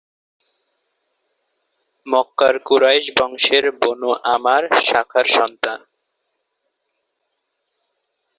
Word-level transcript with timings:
মক্কার 2.07 2.55
কুরাইশ 2.67 3.05
বংশের 3.17 3.65
Banu 3.79 4.11
Amr 4.33 4.63
শাখার 4.87 5.27
সন্তান। 5.37 5.79